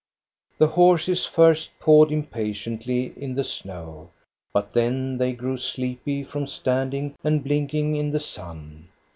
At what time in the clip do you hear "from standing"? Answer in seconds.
6.23-7.13